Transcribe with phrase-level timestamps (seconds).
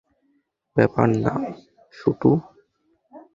[0.77, 1.33] ব্যাপার না,
[1.93, 2.31] শুটু।